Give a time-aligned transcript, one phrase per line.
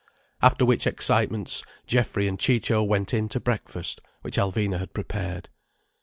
[0.41, 5.49] After which excitements Geoffrey and Ciccio went in to breakfast, which Alvina had prepared.